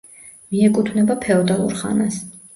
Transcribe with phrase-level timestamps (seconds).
[0.55, 2.21] მიეკუთვნება ფეოდალურ ხანას.